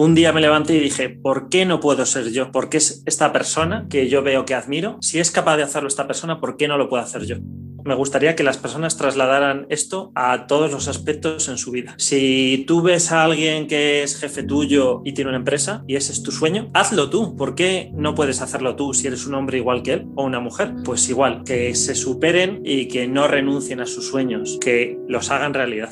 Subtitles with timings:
[0.00, 2.50] Un día me levanté y dije, ¿por qué no puedo ser yo?
[2.50, 4.96] ¿Por qué es esta persona que yo veo que admiro?
[5.02, 7.36] Si es capaz de hacerlo esta persona, ¿por qué no lo puedo hacer yo?
[7.84, 11.96] Me gustaría que las personas trasladaran esto a todos los aspectos en su vida.
[11.98, 16.12] Si tú ves a alguien que es jefe tuyo y tiene una empresa y ese
[16.12, 17.36] es tu sueño, hazlo tú.
[17.36, 20.40] ¿Por qué no puedes hacerlo tú si eres un hombre igual que él o una
[20.40, 20.76] mujer?
[20.82, 25.52] Pues igual, que se superen y que no renuncien a sus sueños, que los hagan
[25.52, 25.90] realidad.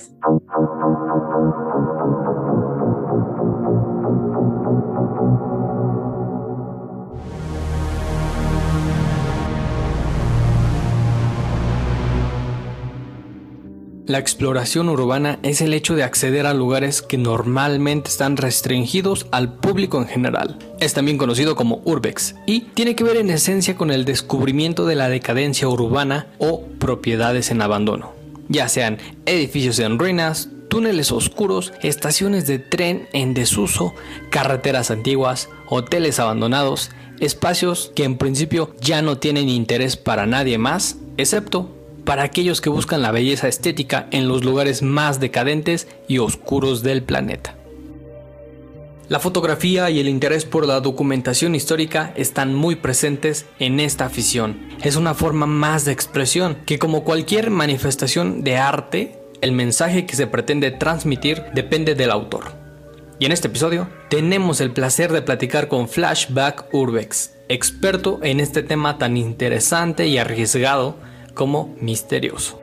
[14.09, 19.53] La exploración urbana es el hecho de acceder a lugares que normalmente están restringidos al
[19.53, 20.59] público en general.
[20.81, 24.95] Es también conocido como urbex y tiene que ver en esencia con el descubrimiento de
[24.95, 28.15] la decadencia urbana o propiedades en abandono,
[28.49, 33.93] ya sean edificios en ruinas, túneles oscuros, estaciones de tren en desuso,
[34.31, 40.97] carreteras antiguas, hoteles abandonados, espacios que en principio ya no tienen interés para nadie más,
[41.19, 41.78] excepto
[42.09, 47.03] para aquellos que buscan la belleza estética en los lugares más decadentes y oscuros del
[47.03, 47.55] planeta.
[49.11, 54.59] La fotografía y el interés por la documentación histórica están muy presentes en esta afición.
[54.83, 60.17] Es una forma más de expresión que como cualquier manifestación de arte, el mensaje que
[60.17, 62.55] se pretende transmitir depende del autor.
[63.19, 68.63] Y en este episodio tenemos el placer de platicar con Flashback Urbex, experto en este
[68.63, 70.97] tema tan interesante y arriesgado
[71.39, 72.61] como misterioso.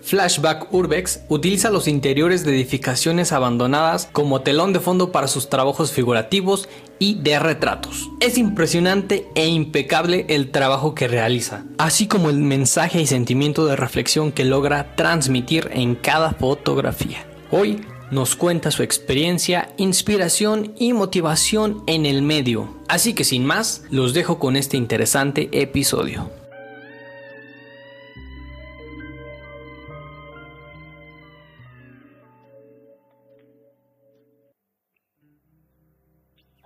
[0.00, 5.90] Flashback Urbex utiliza los interiores de edificaciones abandonadas como telón de fondo para sus trabajos
[5.90, 6.68] figurativos
[7.00, 8.08] y de retratos.
[8.20, 13.74] Es impresionante e impecable el trabajo que realiza, así como el mensaje y sentimiento de
[13.74, 17.26] reflexión que logra transmitir en cada fotografía.
[17.50, 17.80] Hoy
[18.12, 22.76] nos cuenta su experiencia, inspiración y motivación en el medio.
[22.86, 26.30] Así que sin más, los dejo con este interesante episodio.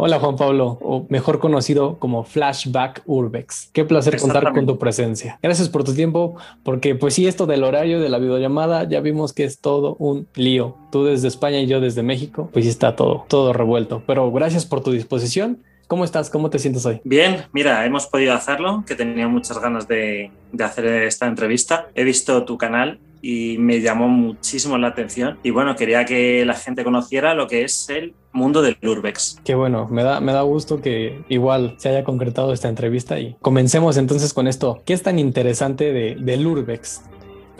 [0.02, 3.68] Hola Juan Pablo, o mejor conocido como Flashback Urbex.
[3.74, 5.38] Qué placer contar con tu presencia.
[5.42, 9.34] Gracias por tu tiempo, porque pues sí, esto del horario de la videollamada ya vimos
[9.34, 10.74] que es todo un lío.
[10.90, 14.02] Tú desde España y yo desde México, pues está todo, todo revuelto.
[14.06, 15.62] Pero gracias por tu disposición.
[15.86, 16.30] ¿Cómo estás?
[16.30, 17.02] ¿Cómo te sientes hoy?
[17.04, 21.88] Bien, mira, hemos podido hacerlo, que tenía muchas ganas de, de hacer esta entrevista.
[21.94, 25.38] He visto tu canal y me llamó muchísimo la atención.
[25.42, 29.40] Y bueno, quería que la gente conociera lo que es el mundo del Urbex.
[29.44, 33.36] Qué bueno, me da, me da gusto que igual se haya concretado esta entrevista y
[33.40, 34.82] comencemos entonces con esto.
[34.84, 37.02] ¿Qué es tan interesante de, del Urbex?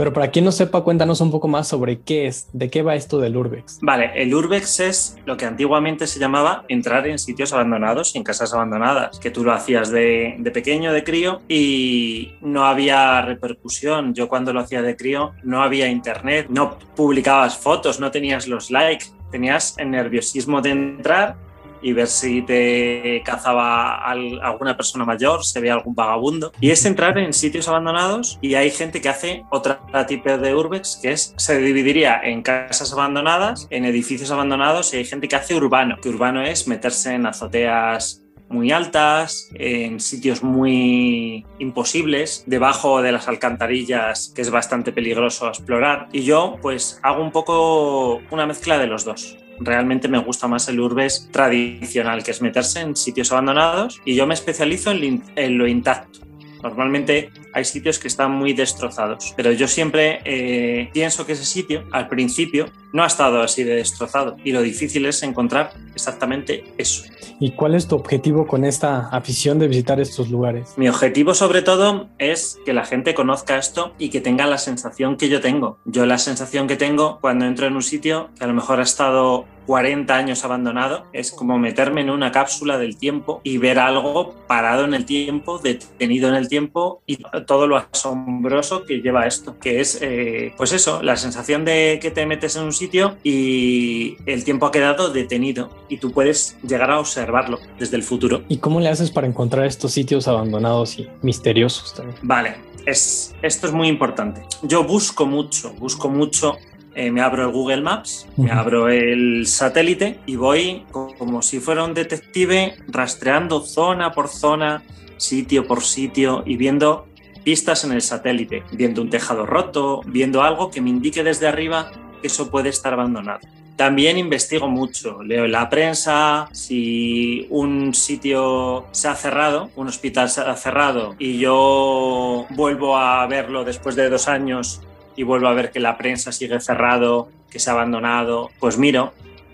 [0.00, 2.94] Pero para quien no sepa, cuéntanos un poco más sobre qué es, de qué va
[2.94, 3.81] esto del Urbex.
[3.83, 8.55] Vale, el Urbex es lo que antiguamente se llamaba entrar en sitios abandonados en casas
[8.55, 14.15] abandonadas, que tú lo hacías de, de pequeño, de crío, y no había repercusión.
[14.15, 18.71] Yo cuando lo hacía de crío no había internet, no publicabas fotos, no tenías los
[18.71, 21.37] likes, tenías el nerviosismo de entrar
[21.83, 26.53] y ver si te cazaba alguna persona mayor, se ve algún vagabundo.
[26.61, 30.99] Y es entrar en sitios abandonados y hay gente que hace otra tipo de urbex,
[31.03, 35.55] que es, se dividiría en casas abandonadas, en edificios abandonados y hay gente que hace
[35.55, 43.12] urbano, que urbano es meterse en azoteas muy altas, en sitios muy imposibles, debajo de
[43.12, 46.09] las alcantarillas, que es bastante peligroso explorar.
[46.12, 50.69] Y yo pues hago un poco una mezcla de los dos realmente me gusta más
[50.69, 55.67] el urbes tradicional, que es meterse en sitios abandonados y yo me especializo en, lo
[55.67, 56.21] intacto.
[56.62, 61.84] Normalmente hay sitios que están muy destrozados, pero yo siempre eh, pienso que ese sitio
[61.91, 67.04] al principio no ha estado así de destrozado y lo difícil es encontrar exactamente eso.
[67.38, 70.75] ¿Y cuál es tu objetivo con esta afición de visitar estos lugares?
[70.76, 75.16] Mi objetivo sobre todo es que la gente conozca esto y que tenga la sensación
[75.16, 75.78] que yo tengo.
[75.87, 78.82] Yo la sensación que tengo cuando entro en un sitio que a lo mejor ha
[78.82, 84.34] estado 40 años abandonado, es como meterme en una cápsula del tiempo y ver algo
[84.49, 89.61] parado en el tiempo, detenido en el tiempo y todo lo asombroso que lleva esto,
[89.61, 94.17] que es, eh, pues eso, la sensación de que te metes en un sitio y
[94.26, 98.43] el tiempo ha quedado detenido y tú puedes llegar a observarlo desde el futuro.
[98.49, 102.19] ¿Y cómo le haces para encontrar estos sitios abandonados y misteriosos también?
[102.23, 102.56] Vale,
[102.87, 104.43] es, esto es muy importante.
[104.62, 106.58] Yo busco mucho, busco mucho
[106.94, 111.84] eh, me abro el Google Maps, me abro el satélite y voy como si fuera
[111.84, 114.82] un detective rastreando zona por zona,
[115.16, 117.06] sitio por sitio y viendo
[117.44, 121.90] pistas en el satélite, viendo un tejado roto, viendo algo que me indique desde arriba
[122.20, 123.40] que eso puede estar abandonado.
[123.76, 130.42] también investigo mucho, leo la prensa, si un sitio se ha cerrado, un hospital se
[130.42, 134.82] ha cerrado y yo vuelvo a verlo después de dos años
[135.20, 139.12] y vuelvo a ver que la prensa sigue cerrado, que se ha abandonado, pues miro.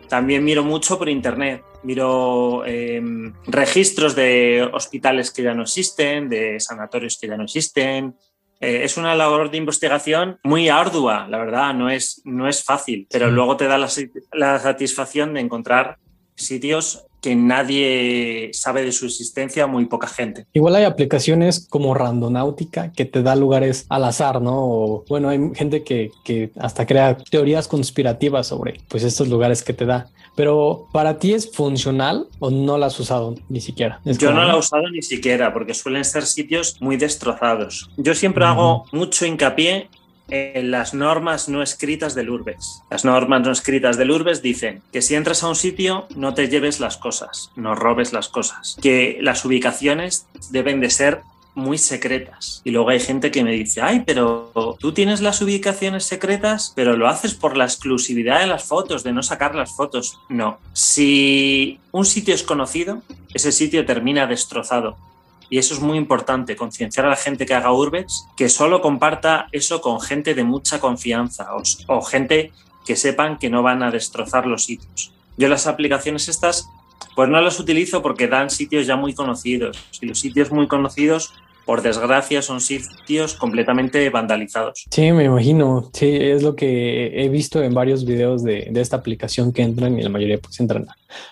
[0.09, 6.61] También miro mucho por internet, miro em, registros de hospitales que ya no existen, de
[6.61, 8.15] sanatorios que ya no existen,
[8.61, 13.09] eh, es una labor de investigación muy ardua, la verdad, no es, no es fácil,
[13.11, 13.89] pero luego te da la,
[14.35, 15.99] la, satisfacción de encontrar
[16.37, 20.47] sitios que nadie sabe de su existencia, muy poca gente.
[20.53, 24.55] Igual hay aplicaciones como Randonáutica que te da lugares al azar, ¿no?
[24.55, 29.73] O, bueno, hay gente que, que hasta crea teorías conspirativas sobre pues estos lugares que
[29.73, 30.07] te da.
[30.37, 34.01] Pero ¿para ti es funcional o no la has usado ni siquiera?
[34.05, 37.91] Yo no la he usado ni siquiera porque suelen ser sitios muy destrozados.
[37.97, 39.89] Yo siempre hago mucho hincapié
[40.29, 42.83] en las normas no escritas del Urbex.
[42.91, 46.49] Las normas no escritas del Urbex dicen que si entras a un sitio no te
[46.49, 51.21] lleves las cosas, no robes las cosas, que las ubicaciones deben de ser
[51.57, 52.61] muy secretas.
[52.65, 56.97] Y luego hay gente que me dice, ay, pero tú tienes las ubicaciones secretas, pero
[56.97, 60.21] lo haces por la exclusividad de las fotos, de no sacar las fotos.
[60.29, 60.59] No.
[60.75, 63.03] Si un sitio es conocido,
[63.33, 64.99] ese sitio termina destrozado.
[65.49, 69.47] Y eso es muy importante, concienciar a la gente que haga Urbex, que solo comparta
[69.53, 72.53] eso con gente de mucha confianza o, o gente
[72.85, 75.13] que sepan que no van a destrozar los sitios.
[75.37, 76.69] Yo las aplicaciones estas,
[77.15, 79.79] pues no las utilizo porque dan sitios ya muy conocidos.
[80.01, 81.35] Y los sitios muy conocidos
[81.67, 84.87] por desgracia, son sitios completamente vandalizados.
[84.89, 85.91] Sí, me imagino.
[85.93, 90.03] Sí, es lo que he visto en varios videos de, esta aplicación que entran y
[90.03, 90.87] la mayoría pues entran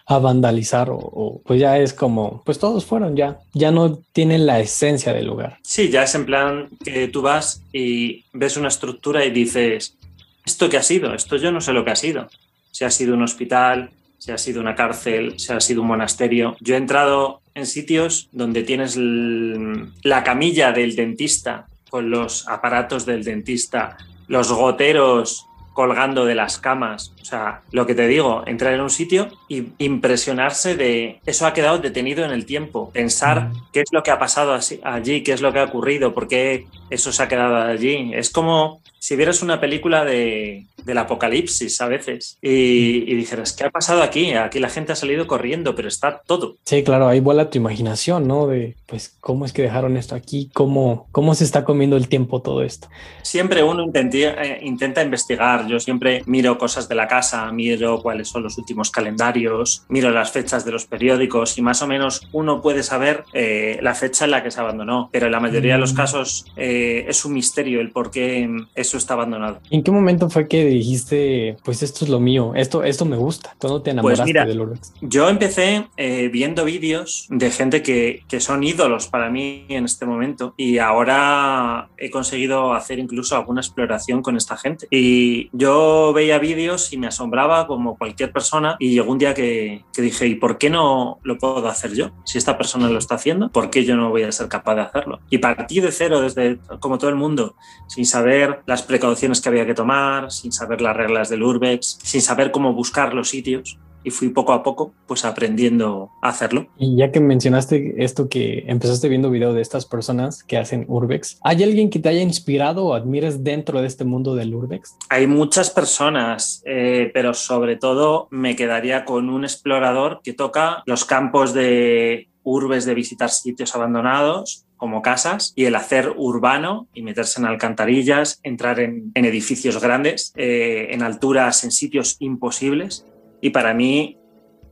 [0.06, 4.58] a, vandalizar o, pues ya es como, pues todos fueron ya, ya no tienen la
[4.58, 5.58] esencia del lugar.
[5.62, 9.96] Sí, ya es en plan que tú vas y ves una estructura y dices,
[10.44, 11.14] ¿esto qué ha sido?
[11.14, 12.28] Esto yo no sé lo que ha sido.
[12.72, 16.56] Si ha sido un hospital, si ha sido una cárcel, si ha sido un monasterio.
[16.58, 23.22] Yo he entrado en sitios donde tienes la camilla del dentista con los aparatos del
[23.22, 23.96] dentista,
[24.26, 27.12] los goteros colgando de las camas.
[27.20, 31.52] O sea, lo que te digo, entrar en un sitio y impresionarse de eso ha
[31.52, 32.90] quedado detenido en el tiempo.
[32.92, 36.28] Pensar qué es lo que ha pasado allí, qué es lo que ha ocurrido, por
[36.28, 38.12] qué eso se ha quedado allí.
[38.14, 43.64] Es como si vieras una película de, del apocalipsis a veces y, y, dijeras, ¿qué
[43.64, 44.32] ha pasado aquí?
[44.32, 46.56] Aquí la gente ha salido corriendo, pero está todo.
[46.64, 48.46] Sí, claro, ahí vuela tu imaginación, ¿no?
[48.46, 50.50] De, pues, ¿cómo es que dejaron esto aquí?
[50.52, 52.88] ¿Cómo, cómo se está comiendo el tiempo todo esto?
[53.22, 55.66] Siempre uno eh, intenta investigar.
[55.66, 60.30] Yo siempre miro cosas de la casa, miro cuáles son los últimos calendarios, miro las
[60.30, 64.32] fechas de los periódicos y más o menos uno puede saber eh, la fecha en
[64.32, 65.96] la que se abandonó, pero en la mayoría de los mm.
[65.96, 69.60] casos eh, es un misterio el por qué eso está abandonado.
[69.70, 73.55] ¿En qué momento fue que dijiste, pues esto es lo mío, esto, esto me gusta?
[73.59, 74.93] ¿Cuándo te pues enamoraste pues del Urbex?
[75.00, 80.05] Yo empecé eh, viendo vídeos de gente que, que, son ídolos para mí en este
[80.06, 84.87] momento y ahora he conseguido hacer incluso alguna exploración con esta gente.
[84.91, 89.85] Y yo veía vídeos y me asombraba como cualquier persona y llegó un día que,
[89.94, 92.11] que dije, ¿y por qué no lo puedo hacer yo?
[92.25, 94.82] Si esta persona lo está haciendo, ¿por qué yo no voy a ser capaz de
[94.82, 95.21] hacerlo?
[95.31, 97.55] Y partí de cero, desde como todo el mundo,
[97.88, 102.22] sin saber las precauciones que había que tomar, sin saber las reglas del Urbex, sin
[102.22, 106.66] saber cómo buscar los sitios y fui poco a poco pues aprendiendo a hacerlo.
[106.78, 111.38] Y ya que mencionaste esto que empezaste viendo video de estas personas que hacen Urbex,
[111.42, 114.97] ¿hay alguien que te haya inspirado o admires dentro de este mundo del Urbex?
[115.09, 121.04] Hay muchas personas, eh, pero sobre todo me quedaría con un explorador que toca los
[121.04, 127.41] campos de urbes de visitar sitios abandonados como casas y el hacer urbano y meterse
[127.41, 133.07] en alcantarillas, entrar en, edificios grandes, eh, en alturas, en sitios imposibles.
[133.41, 134.19] Y para mí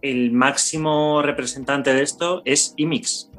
[0.02, 3.30] el máximo representante de esto es IMIX,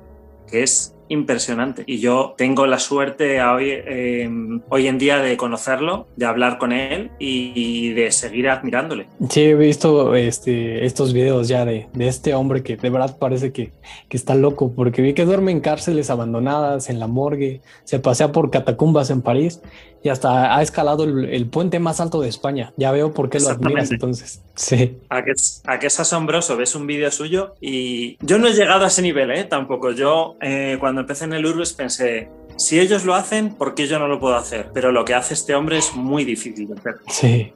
[0.50, 1.84] que es impresionante.
[1.86, 4.30] Y yo tengo la suerte hoy, eh,
[4.70, 9.08] hoy en día de conocerlo, de hablar con él y, de seguir admirándole.
[9.30, 13.52] Sí, he visto este, estos videos ya de, de este hombre que de verdad parece
[13.52, 13.74] que,
[14.10, 18.32] que, está loco, porque vi que duerme en cárceles abandonadas, en la morgue, se pasea
[18.32, 19.62] por catacumbas en París
[20.04, 22.74] y hasta ha escalado el, puente más alto de España.
[22.76, 24.44] Ya veo por qué lo admiras entonces.
[24.54, 24.98] Sí.
[25.10, 25.32] A que,
[25.66, 29.02] a que es asombroso, ves un vídeo suyo y yo no he llegado a ese
[29.02, 29.46] nivel, ¿eh?
[29.46, 29.92] Tampoco.
[29.92, 34.00] Yo eh, cuando empecé en el Urbes pensé, si ellos lo hacen, ¿por qué yo
[34.00, 34.70] no lo puedo hacer?
[34.74, 36.96] Pero lo que hace este hombre es muy difícil de hacer.
[37.08, 37.54] Sí.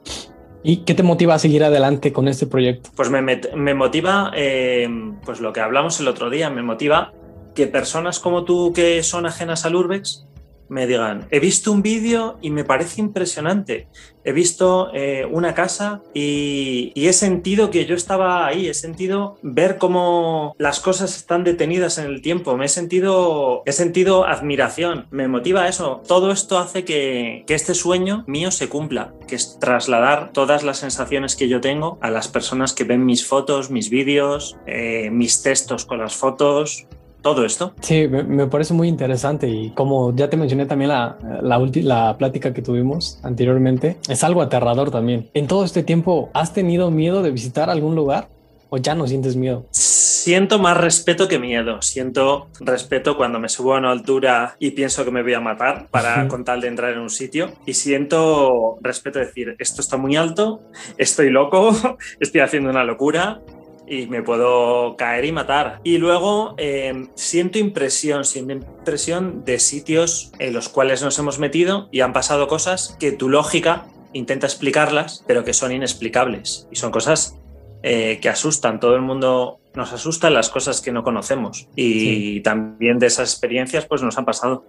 [0.62, 2.90] ¿Y qué te motiva a seguir adelante con este proyecto?
[2.96, 4.88] Pues me, me motiva, eh,
[5.24, 7.12] pues lo que hablamos el otro día, me motiva
[7.54, 10.27] que personas como tú que son ajenas al Urbex
[10.68, 13.88] me digan, he visto un vídeo y me parece impresionante.
[14.24, 19.78] He visto eh, una casa y, he sentido que yo estaba ahí, he sentido ver
[19.78, 25.28] cómo las cosas están detenidas en el tiempo, me he sentido, he sentido admiración, me
[25.28, 26.02] motiva eso.
[26.06, 31.34] Todo esto hace que, este sueño mío se cumpla, que es trasladar todas las sensaciones
[31.34, 35.86] que yo tengo a las personas que ven mis fotos, mis vídeos, eh, mis textos
[35.86, 36.86] con las fotos,
[37.22, 37.74] todo esto.
[37.80, 42.52] Sí, me, parece muy interesante y como ya te mencioné también la, la, la plática
[42.52, 45.28] que tuvimos anteriormente, es algo aterrador también.
[45.34, 48.28] En todo este tiempo, ¿has tenido miedo de visitar algún lugar
[48.70, 49.66] o ya no sientes miedo?
[49.70, 51.80] Siento más respeto que miedo.
[51.80, 55.88] Siento respeto cuando me subo a una altura y pienso que me voy a matar
[55.90, 57.52] para con tal de entrar en un sitio.
[57.64, 60.60] Y siento respeto de decir, esto está muy alto,
[60.98, 61.74] estoy loco,
[62.20, 63.40] estoy haciendo una locura,
[63.88, 65.80] y me puedo caer y matar.
[65.84, 71.88] Y luego eh, siento impresión, siento impresión de sitios en los cuales nos hemos metido
[71.90, 76.68] y han pasado cosas que tu lógica intenta explicarlas, pero que son inexplicables.
[76.70, 77.36] Y son cosas
[77.82, 78.80] eh, que asustan.
[78.80, 81.68] Todo el mundo nos asustan las cosas que no conocemos.
[81.76, 84.64] Y también de esas experiencias pues nos han pasado.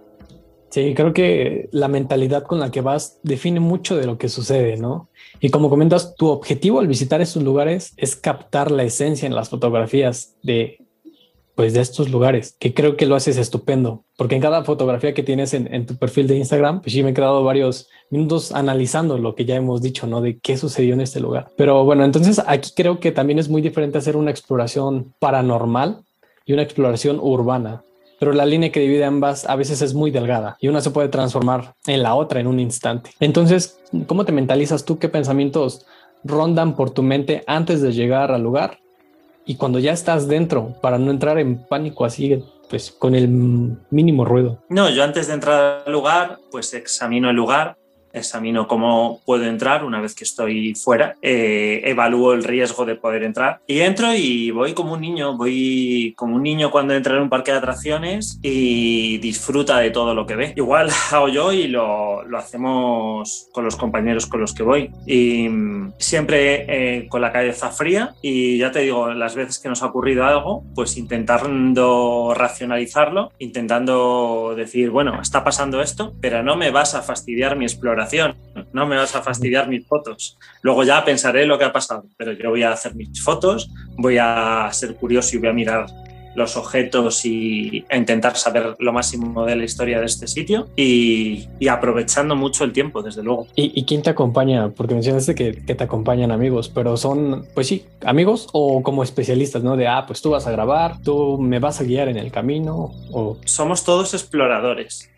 [0.70, 4.76] Sí, creo que la mentalidad con la que vas define mucho de lo que sucede,
[4.76, 5.08] ¿no?
[5.40, 9.48] Y como comentas, tu objetivo al visitar estos lugares es captar la esencia en las
[9.48, 10.78] fotografías de,
[11.56, 15.24] pues, de estos lugares, que creo que lo haces estupendo, porque en cada fotografía que
[15.24, 19.34] tienes en, tu perfil de Instagram, pues sí me he quedado varios minutos analizando lo
[19.34, 20.20] que ya hemos dicho, ¿no?
[20.20, 21.48] De qué sucedió en este lugar.
[21.56, 26.04] Pero bueno, entonces aquí creo que también es muy diferente hacer una exploración paranormal
[26.46, 27.82] y una exploración urbana
[28.20, 31.08] pero la línea que divide ambas a veces es muy delgada y una se puede
[31.08, 33.10] transformar en la otra en un instante.
[33.18, 34.98] Entonces, ¿cómo te mentalizas tú?
[34.98, 35.86] ¿Qué pensamientos
[36.22, 38.78] rondan por tu mente antes de llegar al lugar?
[39.46, 43.26] Y cuando ya estás dentro, para no entrar en pánico así, pues con el
[43.90, 44.62] mínimo ruido.
[44.68, 47.78] No, yo antes de entrar al lugar, pues examino el lugar,
[48.12, 53.22] examino cómo puedo entrar una vez que estoy fuera, eh, evalúo el riesgo de poder
[53.22, 57.22] entrar y entro y voy como un niño, voy como un niño cuando entra en
[57.22, 60.52] un parque de atracciones y disfruta de todo lo que ve.
[60.56, 64.90] Igual hago yo y lo, lo hacemos con los compañeros con los que voy.
[65.06, 69.68] Y mm, siempre eh, con la cabeza fría y ya te digo, las veces que
[69.68, 76.56] nos ha ocurrido algo, pues intentando racionalizarlo, intentando decir, bueno, está pasando esto, pero no
[76.56, 77.99] me vas a fastidiar mi exploración
[78.72, 80.38] no me vas a fastidiar mis fotos.
[80.62, 84.18] Luego ya pensaré lo que ha pasado, pero yo voy a hacer mis fotos, voy
[84.18, 85.86] a ser curioso y voy a mirar
[86.34, 91.48] los objetos y a intentar saber lo máximo de la historia de este sitio y,
[91.68, 93.46] aprovechando mucho el tiempo, desde luego.
[93.54, 94.70] ¿Y, quién te acompaña?
[94.70, 99.62] Porque mencionaste que, que, te acompañan amigos, pero son, pues sí, amigos o como especialistas,
[99.62, 99.76] ¿no?
[99.76, 102.92] De, ah, pues tú vas a grabar, tú me vas a guiar en el camino
[103.12, 103.36] o...
[103.44, 105.10] Somos todos exploradores.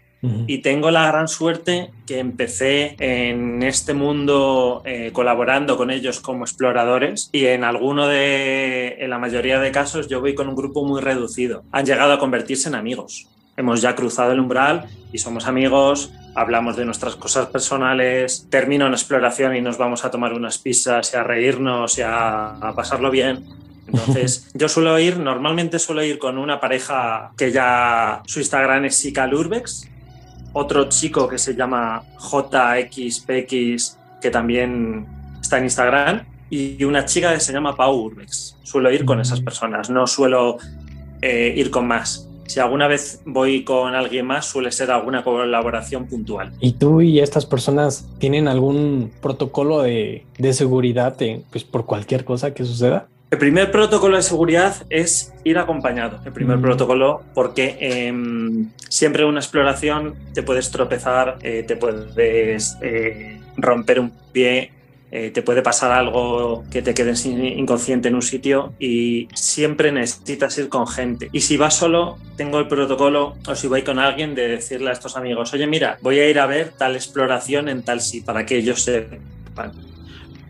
[0.46, 6.44] Y tengo la gran suerte que empecé en este mundo eh, colaborando con ellos como
[6.44, 10.84] exploradores y en alguno de, en la mayoría de casos yo voy con un grupo
[10.84, 11.64] muy reducido.
[11.72, 13.26] Han llegado a convertirse en amigos.
[13.56, 18.94] Hemos ya cruzado el umbral y somos amigos, hablamos de nuestras cosas personales, termino una
[18.94, 23.44] exploración y nos vamos a tomar unas pizzas y a reírnos y a, pasarlo bien.
[23.88, 29.04] Entonces, yo suelo ir, normalmente suelo ir con una pareja que ya su Instagram es
[29.32, 29.91] Urbex
[30.52, 35.06] otro chico que se llama JXPX, que también
[35.40, 38.58] está en Instagram, y una chica que se llama Pau Urbex.
[38.62, 40.58] Suelo ir con esas personas, no suelo
[41.22, 42.28] eh, ir con más.
[42.46, 46.52] Si alguna vez voy con alguien más, suele ser alguna colaboración puntual.
[46.60, 51.16] ¿Y tú y estas personas tienen algún protocolo de, de seguridad
[51.50, 53.08] pues, por cualquier cosa que suceda?
[53.32, 56.20] El primer protocolo de seguridad es ir acompañado.
[56.26, 56.62] El primer mm.
[56.62, 58.12] protocolo, porque eh,
[58.90, 64.72] siempre una exploración te puedes tropezar, eh, te puedes eh, romper un pie,
[65.10, 70.58] eh, te puede pasar algo que te quedes inconsciente en un sitio y siempre necesitas
[70.58, 71.30] ir con gente.
[71.32, 74.92] Y si vas solo, tengo el protocolo, o si voy con alguien, de decirle a
[74.92, 78.44] estos amigos, oye, mira, voy a ir a ver tal exploración en tal sitio, para
[78.44, 79.72] que ellos sepan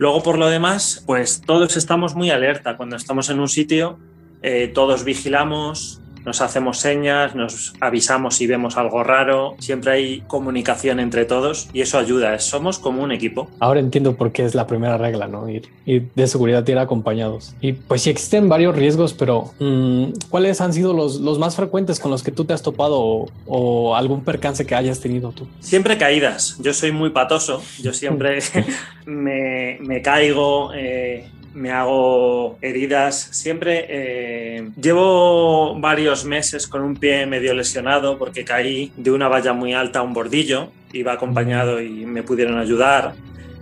[0.02, 2.76] Luego, por lo demás, pues todos estamos muy alerta.
[2.76, 4.00] Cuando estamos en un sitio,
[4.42, 11.00] eh, todos vigilamos, nos hacemos señas, nos avisamos si vemos algo raro, siempre hay comunicación
[11.00, 13.48] entre todos y eso ayuda, somos como un equipo.
[13.60, 15.48] Ahora entiendo por qué es la primera regla, ¿no?
[15.48, 17.54] Ir, de seguridad ir acompañados.
[17.60, 21.98] Y pues sí existen varios riesgos, pero mm, ¿cuáles han sido los, los, más frecuentes
[21.98, 25.48] con los que tú te has topado o, algún percance que hayas tenido tú?
[25.60, 28.38] Siempre caídas, yo soy muy patoso, yo siempre
[29.06, 30.72] me, me, caigo.
[30.74, 33.28] Eh, me hago heridas.
[33.32, 39.52] Siempre eh, llevo varios meses con un pie medio lesionado porque caí de una valla
[39.52, 40.70] muy alta a un bordillo.
[40.92, 43.14] Iba acompañado y me pudieron ayudar.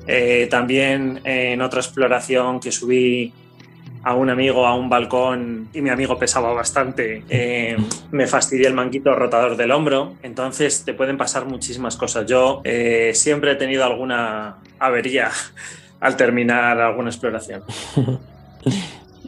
[0.06, 3.32] Eh, también en otra exploración que subí
[4.02, 7.76] a un amigo a un balcón y mi amigo pesaba bastante, eh,
[8.10, 10.14] me fastidié el manguito rotador del hombro.
[10.22, 12.26] Entonces te pueden pasar muchísimas cosas.
[12.26, 12.62] Yo
[13.12, 15.30] siempre he tenido alguna avería
[16.00, 17.62] al terminar alguna exploración.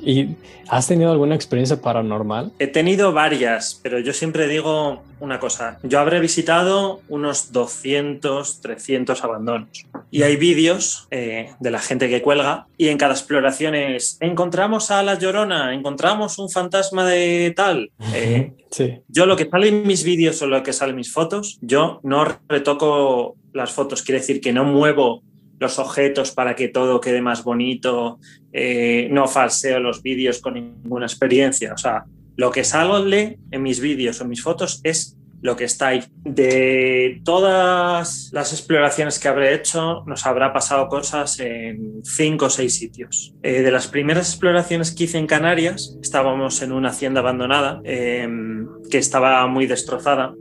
[0.04, 0.34] ¿Y
[0.68, 2.52] has tenido alguna experiencia paranormal?
[2.58, 5.78] He tenido varias, pero yo siempre digo una cosa.
[5.84, 9.86] Yo habré visitado unos 200, 300 abandonos.
[10.10, 14.90] Y hay vídeos eh, de la gente que cuelga y en cada exploración es, encontramos
[14.90, 17.92] a la llorona, encontramos un fantasma de tal.
[18.12, 19.00] Eh, sí.
[19.08, 22.00] Yo lo que sale en mis vídeos o lo que sale en mis fotos, yo
[22.02, 25.22] no retoco las fotos, quiere decir que no muevo
[25.62, 28.18] los objetos para que todo quede más bonito,
[28.52, 31.72] eh, no falseo los vídeos con ninguna experiencia.
[31.72, 32.04] O sea,
[32.36, 36.04] lo que sale en mis vídeos o mis fotos es lo que está ahí.
[36.24, 42.78] De todas las exploraciones que habré hecho, nos habrá pasado cosas en cinco o seis
[42.78, 43.34] sitios.
[43.42, 48.68] Eh, de las primeras exploraciones que hice en Canarias, estábamos en una hacienda abandonada em,
[48.90, 50.34] que estaba muy destrozada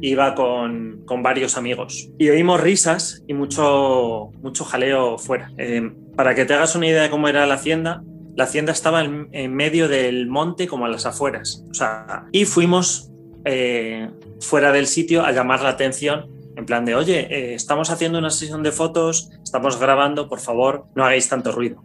[0.00, 5.52] iba con, con, varios amigos y oímos risas y mucho, mucho jaleo fuera.
[5.58, 8.02] Eh, para que te hagas una idea de cómo era la hacienda,
[8.36, 11.64] la hacienda estaba en, medio del monte como a las afueras.
[11.70, 13.10] O sea, y fuimos
[13.44, 18.18] eh, fuera del sitio a llamar la atención en plan de, oye, eh, estamos haciendo
[18.18, 21.82] una sesión de fotos, estamos grabando, por favor, no hagáis tanto ruido.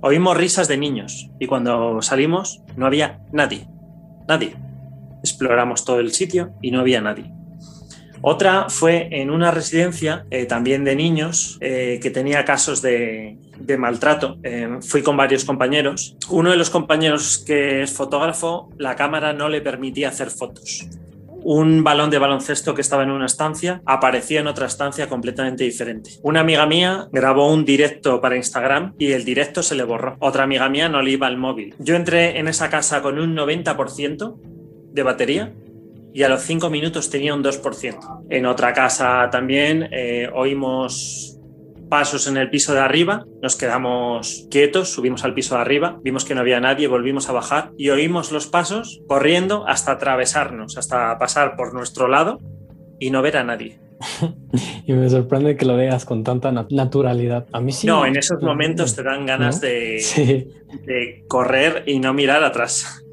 [0.00, 3.66] Oímos risas de niños y cuando salimos no había nadie,
[4.28, 4.54] nadie.
[5.20, 7.32] Exploramos todo el sitio y no había nadie.
[8.24, 13.36] Otra fue en una residencia eh, también de niños eh, que tenía casos de,
[13.78, 14.38] maltrato.
[14.44, 16.16] Eh, fui con varios compañeros.
[16.30, 20.86] Uno de los compañeros que es fotógrafo, la cámara no le permitía hacer fotos.
[21.44, 26.10] Un balón de baloncesto que estaba en una estancia aparecía en otra estancia completamente diferente.
[26.22, 30.16] Una amiga mía grabó un directo para Instagram y el directo se le borró.
[30.20, 31.74] Otra amiga mía no le iba al móvil.
[31.80, 34.36] Yo entré en esa casa con un 90%
[34.92, 35.52] de batería
[36.14, 38.26] y a los cinco minutos tenía un 2%.
[38.30, 41.38] En otra casa también eh, oímos
[41.88, 46.24] pasos en el piso de arriba, nos quedamos quietos, subimos al piso de arriba, vimos
[46.24, 51.18] que no había nadie, volvimos a bajar y oímos los pasos corriendo hasta atravesarnos, hasta
[51.18, 52.38] pasar por nuestro lado
[52.98, 53.78] y no ver a nadie.
[54.86, 57.46] y me sorprende que lo veas con tanta naturalidad.
[57.52, 57.86] A mí sí.
[57.86, 60.48] No, en esos momentos te dan ganas de,
[60.86, 63.04] de correr y no mirar atrás.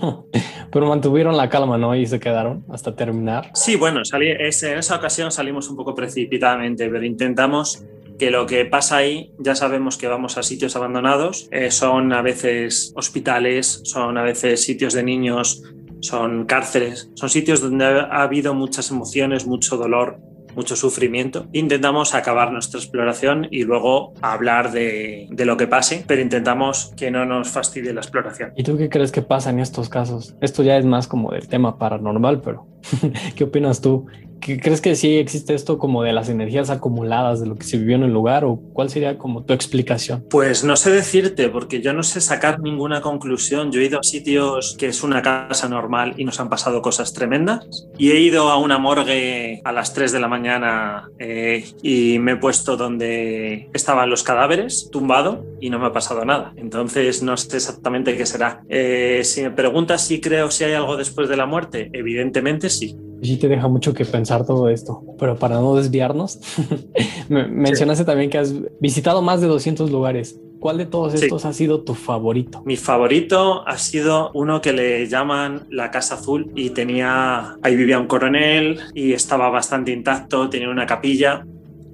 [0.74, 1.94] Pero mantuvieron la calma, ¿no?
[1.94, 3.50] Y se quedaron hasta terminar.
[3.54, 7.84] Sí, bueno, salí, en esa ocasión salimos un poco precipitadamente, pero intentamos
[8.18, 12.22] que lo que pasa ahí, ya sabemos que vamos a sitios abandonados, eh, son a
[12.22, 15.62] veces hospitales, son a veces sitios de niños,
[16.00, 20.18] son cárceles, son sitios donde ha habido muchas emociones, mucho dolor,
[20.54, 21.46] mucho sufrimiento.
[21.52, 27.10] Intentamos acabar nuestra exploración y luego hablar de, de, lo que pase, pero intentamos que
[27.10, 28.52] no nos fastidie la exploración.
[28.56, 30.34] ¿Y tú qué crees que pasa en estos casos?
[30.40, 32.66] Esto ya es más como del tema paranormal, pero
[33.36, 34.06] ¿qué opinas tú?
[34.40, 37.96] ¿Crees que sí existe esto como de las energías acumuladas de lo que se vivió
[37.96, 40.24] en el lugar o cuál sería como tu explicación?
[40.28, 43.72] Pues no sé decirte porque yo no sé sacar ninguna conclusión.
[43.72, 47.12] Yo he ido a sitios que es una casa normal y nos han pasado cosas
[47.12, 52.18] tremendas y he ido a una morgue a las 3 de la mañana eh, y
[52.18, 56.52] me he puesto donde estaban los cadáveres tumbado y no me ha pasado nada.
[56.56, 58.62] Entonces no sé exactamente qué será.
[58.68, 62.96] Eh, si me preguntas si creo si hay algo después de la muerte, evidentemente sí
[63.22, 65.02] sí te deja mucho que pensar todo esto.
[65.18, 66.40] Pero para no desviarnos,
[67.28, 70.38] mencionaste también que has visitado más de 200 lugares.
[70.60, 72.62] ¿Cuál de todos estos ha sido tu favorito?
[72.64, 77.98] Mi favorito ha sido uno que le llaman la Casa Azul y tenía, ahí vivía
[77.98, 81.44] un coronel y estaba bastante intacto, tenía una capilla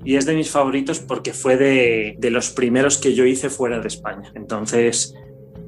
[0.04, 3.80] y es de mis favoritos porque fue de, de los primeros que yo hice fuera
[3.80, 4.30] de España.
[4.36, 5.16] Entonces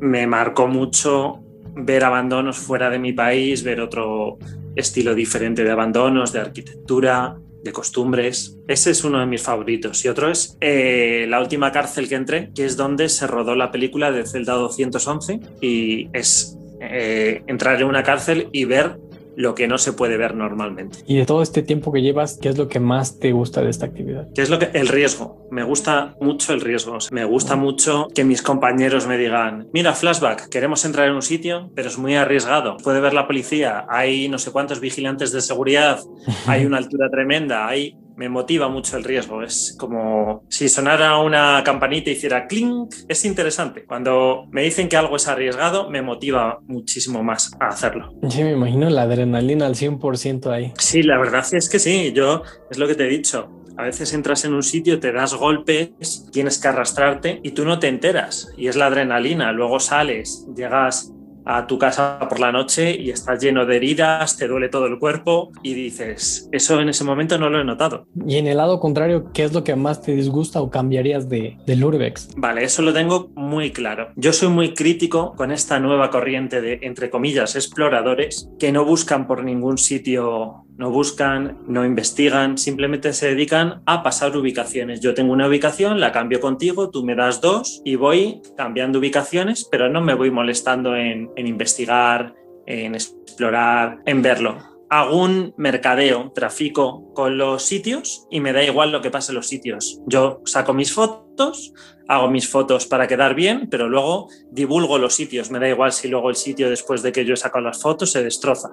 [0.01, 1.41] me marcó mucho
[1.75, 4.39] ver abandonos fuera de mi país, ver otro,
[4.77, 8.59] estilo diferente de abandonos, de arquitectura, de costumbres.
[8.67, 10.05] Ese es uno de mis favoritos.
[10.05, 13.71] Y otro es eh, la última cárcel que entré, que es donde se rodó la
[13.71, 18.99] película de Celda 211 y es eh, entrar en una cárcel y ver
[19.37, 20.99] lo que no se puede ver normalmente.
[21.07, 23.71] Y de todo este tiempo que llevas, ¿qué es lo que más te gusta de
[23.71, 24.29] esta actividad?
[24.35, 25.49] ¿Qué es lo que el riesgo?
[25.51, 26.99] Me gusta mucho el riesgo.
[27.11, 31.71] Me gusta mucho que mis compañeros me digan, "Mira, flashback, queremos entrar en un sitio,
[31.75, 32.77] pero es muy arriesgado.
[32.79, 36.01] Puede ver la policía, hay no sé cuántos vigilantes de seguridad,
[36.47, 39.43] hay una altura tremenda, hay me motiva mucho el riesgo.
[39.43, 42.95] Es como si sonara una campanita y hiciera clink.
[43.09, 43.85] Es interesante.
[43.85, 48.15] Cuando me dicen que algo es arriesgado, me motiva muchísimo más a hacerlo.
[48.29, 50.73] Sí, me imagino la adrenalina al 100% ahí.
[50.79, 52.13] Sí, la verdad es que sí.
[52.15, 53.51] Yo, es lo que te he dicho.
[53.77, 57.79] A veces entras en un sitio, te das golpes, tienes que arrastrarte y tú no
[57.79, 58.53] te enteras.
[58.57, 59.51] Y es la adrenalina.
[59.53, 61.13] Luego sales, llegas
[61.45, 64.99] a tu casa por la noche y estás lleno de heridas, te duele todo el
[64.99, 68.07] cuerpo y dices, eso en ese momento no lo he notado.
[68.27, 71.59] Y en el lado contrario, ¿qué es lo que más te disgusta o cambiarías de,
[71.67, 72.31] del Urbex?
[72.37, 74.11] Vale, eso lo tengo muy claro.
[74.17, 79.27] Yo soy muy crítico con esta nueva corriente de, entre comillas, exploradores que no buscan
[79.27, 85.01] por ningún sitio no buscan, no investigan, simplemente se dedican a pasar ubicaciones.
[85.01, 89.69] Yo tengo una ubicación, la cambio contigo, tú me das dos y voy cambiando ubicaciones,
[89.71, 92.35] pero no me voy molestando en, investigar,
[92.67, 94.59] en explorar, en verlo.
[94.89, 99.37] Hago un mercadeo, trafico con los sitios y me da igual lo que pase en
[99.37, 100.01] los sitios.
[100.07, 101.73] Yo saco mis fotos,
[102.09, 105.51] hago mis fotos para quedar bien, pero luego divulgo los sitios.
[105.51, 108.13] Me da igual si luego el sitio después de que yo he sacado las fotos
[108.13, 108.69] se destroza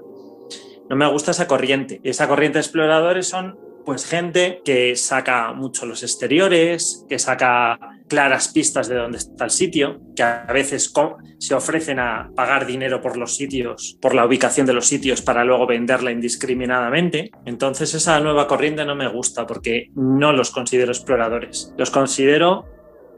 [0.90, 2.02] no me gusta esa corriente.
[2.04, 8.50] Esa corriente de exploradores son pues gente que saca mucho los exteriores, que saca claras
[8.50, 10.92] pistas de dónde está el sitio, que a veces
[11.38, 15.44] se ofrecen a pagar dinero por los sitios, por la ubicación de los sitios para
[15.44, 17.32] luego venderla indiscriminadamente.
[17.46, 22.66] Entonces esa nueva corriente no me gusta porque no los considero exploradores, los considero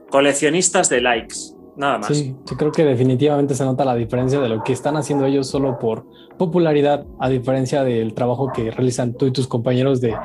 [0.09, 1.35] coleccionistas de likes,
[1.75, 2.07] nada más.
[2.07, 5.47] Sí, yo creo que definitivamente se nota la diferencia de lo que están haciendo ellos
[5.47, 6.05] solo por
[6.37, 10.15] popularidad, a diferencia del trabajo que realizan tú y tus compañeros de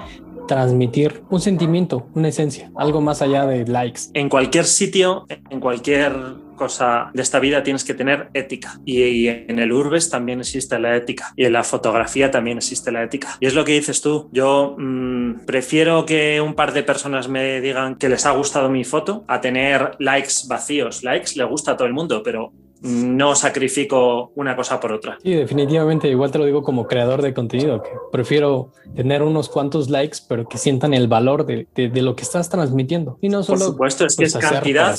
[0.47, 4.03] transmitir un sentimiento, una esencia, algo más allá de likes.
[4.15, 6.13] En cualquier sitio, en cualquier
[6.57, 8.81] cosa de esta vida tienes que tener ética.
[8.85, 11.33] Y, en el Urbes también existe la ética.
[11.37, 13.37] Y en la fotografía también existe la ética.
[13.41, 14.29] Y es lo que dices tú.
[14.33, 18.85] Yo mm, prefiero que un par de personas me digan que les ha gustado mi
[18.85, 21.05] foto a tener likes vacíos.
[21.05, 22.53] Likes le gusta a todo el mundo, pero
[22.83, 25.19] no sacrifico una cosa por otra.
[25.23, 29.91] Sí, definitivamente, igual te lo digo como creador de contenido, que prefiero tener unos cuantos
[29.91, 31.67] likes, pero que sientan el valor de,
[32.03, 33.19] lo que estás transmitiendo.
[33.21, 33.59] Y no solo...
[33.59, 34.97] Por supuesto, es que pues, es cantidad.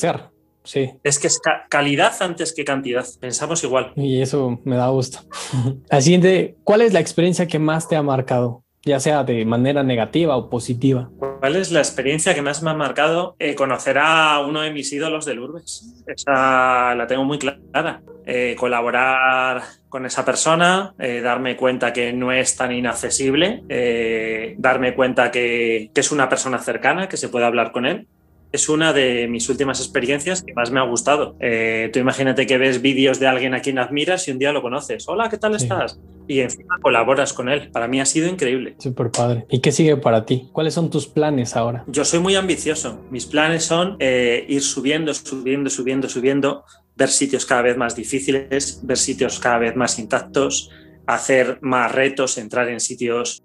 [0.63, 0.91] Sí.
[1.01, 3.05] Es que es calidad antes que cantidad.
[3.21, 3.93] Pensamos igual.
[3.95, 5.19] Y eso me da gusto.
[5.89, 8.63] La siguiente, ¿cuál es la experiencia que más te ha marcado?
[8.87, 11.09] Ya sea de manera negativa o positiva.
[11.39, 13.35] ¿Cuál es la experiencia que más me ha marcado?
[13.37, 16.03] Eh, conocer a uno de mis ídolos del Urbes.
[16.07, 18.01] Esa la tengo muy clara.
[18.25, 23.63] Eh, colaborar con esa persona, eh, darme cuenta que no es tan inaccesible,
[24.57, 28.07] darme cuenta que, que es una persona cercana, que se puede hablar con él
[28.51, 31.35] es una de mis últimas experiencias que más me ha gustado.
[31.39, 34.61] Eh, tú imagínate que ves vídeos de alguien a quien admiras y un día lo
[34.61, 35.07] conoces.
[35.07, 35.99] Hola, ¿qué tal estás?
[36.27, 37.71] Y encima colaboras con él.
[37.71, 38.75] Para mí ha sido increíble.
[38.79, 39.45] Súper padre.
[39.49, 40.49] ¿Y qué sigue para ti?
[40.51, 41.83] ¿Cuáles son tus planes ahora?
[41.87, 43.01] Yo soy muy ambicioso.
[43.09, 46.63] Mis planes son eh, ir subiendo, subiendo, subiendo, subiendo,
[46.95, 50.69] ver sitios cada vez más difíciles, ver sitios cada vez más intactos,
[51.05, 53.43] hacer más retos, entrar en sitios,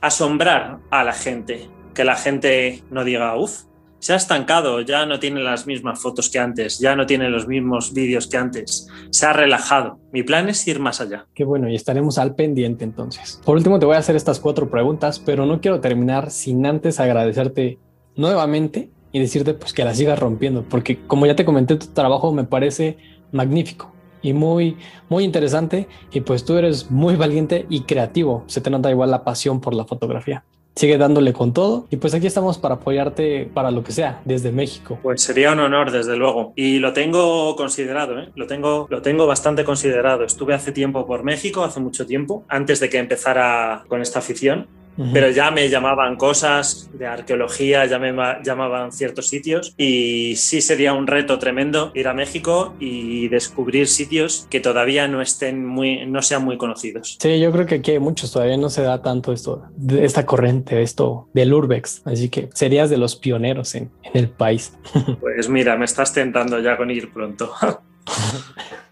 [0.00, 1.68] asombrar a la gente.
[1.94, 3.64] Que la gente no diga, uff,
[4.04, 7.48] se ha estancado, ya no tiene las mismas fotos que antes, ya no tiene los
[7.48, 9.98] mismos vídeos que antes, se ha relajado.
[10.12, 11.24] Mi plan es ir más allá.
[11.32, 13.40] Qué bueno, y estaremos al pendiente entonces.
[13.46, 17.00] Por último, te voy a hacer estas cuatro preguntas, pero no quiero terminar sin antes
[17.00, 17.78] agradecerte
[18.14, 22.30] nuevamente y decirte pues que la sigas rompiendo, porque como ya te comenté, tu trabajo
[22.30, 22.98] me parece
[23.32, 23.90] magnífico
[24.20, 24.76] y muy,
[25.08, 28.44] muy interesante y pues tú eres muy valiente y creativo.
[28.48, 30.44] Se te nota igual la pasión por la fotografía
[30.76, 34.52] sigue dándole con todo y pues aquí estamos para apoyarte para lo que sea desde
[34.52, 34.98] México.
[35.02, 38.30] Pues sería un honor desde luego y lo tengo considerado, ¿eh?
[38.34, 40.24] lo tengo lo tengo bastante considerado.
[40.24, 44.66] Estuve hace tiempo por México, hace mucho tiempo, antes de que empezara con esta afición
[45.12, 50.92] pero ya me llamaban cosas de arqueología, ya me llamaban ciertos sitios y sí sería
[50.92, 56.22] un reto tremendo ir a México y descubrir sitios que todavía no estén muy, no
[56.22, 57.16] sean muy conocidos.
[57.20, 59.64] Sí, yo creo que aquí hay muchos, todavía no se da tanto esto,
[60.00, 64.72] esta corriente, esto del Urbex, así que serías de los pioneros en, en el país.
[65.20, 67.52] Pues mira, me estás tentando ya con ir pronto.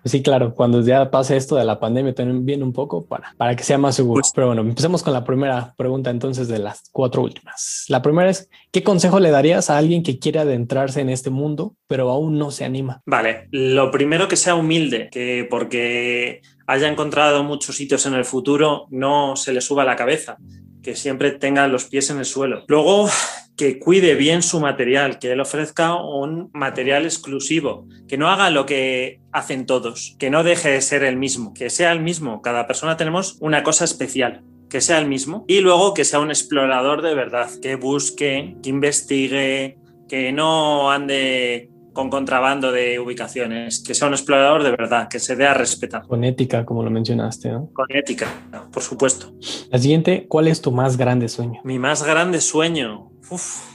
[0.05, 3.55] Sí, claro, cuando ya pase esto de la pandemia también viene un poco para, para
[3.55, 4.21] que sea más seguro.
[4.21, 7.85] Pues Pero bueno, empecemos con la primera pregunta entonces de las cuatro últimas.
[7.89, 11.77] La primera es, ¿qué consejo le darías a alguien que quiere adentrarse en este mundo,
[11.87, 13.01] pero aún no se anima?
[13.07, 18.87] Vale, lo primero que sea humilde, que porque haya encontrado muchos sitios en el futuro,
[18.91, 20.37] no se le suba la cabeza,
[20.83, 22.65] que siempre tenga los pies en el suelo.
[22.69, 23.09] Luego,
[23.57, 28.67] que cuide bien su material, que él ofrezca un material exclusivo, que no haga lo
[28.67, 32.43] que hacen todos, que no deje de ser el mismo, que sea el mismo.
[32.43, 36.31] Cada persona tenemos una cosa especial que sea el mismo y luego que sea un
[36.31, 39.77] explorador de verdad, que busque, que investigue,
[40.09, 45.37] que no ande con contrabando de ubicaciones, que sea un explorador de verdad, que se
[45.37, 46.07] dé a respetar.
[46.07, 47.71] Con ética, como lo mencionaste, ¿no?
[47.73, 48.27] Con ética,
[48.73, 49.33] por supuesto.
[49.71, 51.61] La siguiente, ¿cuál es tu más grande sueño?
[51.65, 53.11] Mi más grande sueño.
[53.31, 53.72] Uf,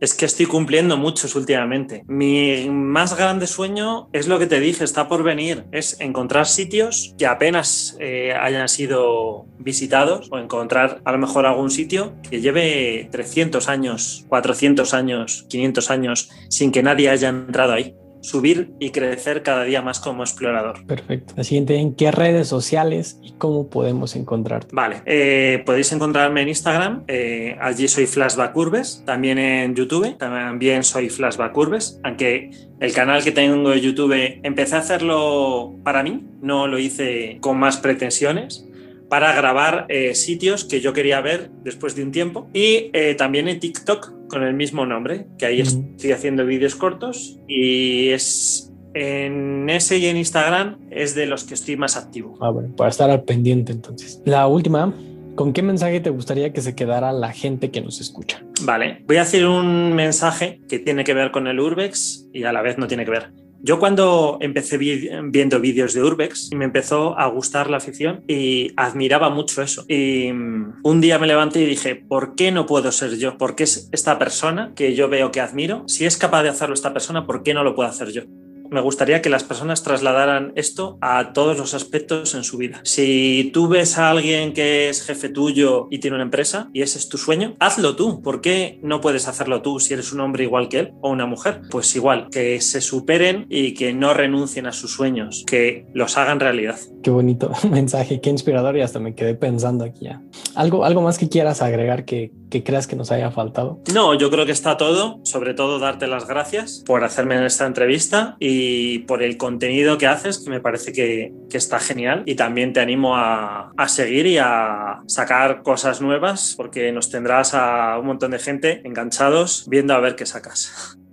[0.00, 2.04] es que estoy cumpliendo muchos últimamente.
[2.06, 7.14] Mi más grande sueño es lo que te dije, está por venir, es encontrar sitios
[7.18, 13.08] que apenas eh, hayan sido visitados o encontrar a lo mejor algún sitio que lleve
[13.10, 17.94] 300 años, 400 años, 500 años sin que nadie haya entrado ahí
[18.26, 20.84] subir y crecer cada día más como explorador.
[20.84, 21.34] Perfecto.
[21.36, 24.68] La siguiente, ¿en qué redes sociales y cómo podemos encontrarte?
[24.72, 30.82] Vale, eh, podéis encontrarme en Instagram, eh, allí soy Flashback Urbes, también en YouTube, también
[30.82, 36.26] soy Flashback Urbes, aunque el canal que tengo de YouTube empecé a hacerlo para mí,
[36.42, 38.66] no lo hice con más pretensiones
[39.08, 42.48] para grabar eh, sitios que yo quería ver después de un tiempo.
[42.52, 47.38] Y eh, también en TikTok con el mismo nombre, que ahí estoy haciendo vídeos cortos
[47.46, 52.34] y es en ese y en Instagram es de los que estoy más activo.
[52.40, 54.22] Ah, bueno, para estar al pendiente entonces.
[54.24, 54.92] La última,
[55.34, 58.42] ¿con qué mensaje te gustaría que se quedara la gente que nos escucha?
[58.62, 62.52] Vale, voy a hacer un mensaje que tiene que ver con el Urbex y a
[62.52, 63.32] la vez no tiene que ver.
[63.62, 69.30] Yo cuando empecé viendo vídeos de Urbex me empezó a gustar la afición y admiraba
[69.30, 69.84] mucho eso.
[69.88, 73.38] Y mm, un día me levanté y dije, ¿por qué no puedo ser yo?
[73.38, 75.84] ¿Por qué es esta persona que yo veo que admiro?
[75.86, 78.22] Si es capaz de hacerlo esta persona, ¿por qué no lo puedo hacer yo?
[78.70, 82.80] Me gustaría que las personas trasladaran esto a todos los aspectos en su vida.
[82.84, 86.98] Si tú ves a alguien que es jefe tuyo y tiene una empresa y ese
[86.98, 88.22] es tu sueño, hazlo tú.
[88.22, 91.26] ¿Por qué no puedes hacerlo tú si eres un hombre igual que él o una
[91.26, 91.62] mujer?
[91.70, 96.40] Pues igual, que se superen y que no renuncien a sus sueños, que los hagan
[96.40, 96.78] realidad.
[97.02, 100.22] Qué bonito mensaje, qué inspirador y hasta me quedé pensando aquí ya.
[100.54, 103.80] ¿Algo, algo más que quieras agregar que, que creas que nos haya faltado?
[103.92, 105.20] No, yo creo que está todo.
[105.24, 110.06] Sobre todo darte las gracias por hacerme esta entrevista y y por el contenido que
[110.06, 112.22] haces, que me parece que, está genial.
[112.26, 117.54] Y también te animo a, a, seguir y a sacar cosas nuevas, porque nos tendrás
[117.54, 120.98] a un montón de gente enganchados viendo a ver qué sacas.